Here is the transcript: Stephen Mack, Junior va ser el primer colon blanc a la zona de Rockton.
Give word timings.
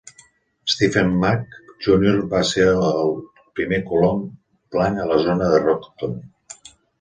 Stephen 0.75 1.11
Mack, 1.23 1.43
Junior 1.87 2.17
va 2.31 2.41
ser 2.51 2.65
el 2.93 3.13
primer 3.59 3.79
colon 3.93 4.25
blanc 4.77 5.05
a 5.05 5.07
la 5.13 5.21
zona 5.29 5.51
de 5.53 5.61
Rockton. 5.69 6.19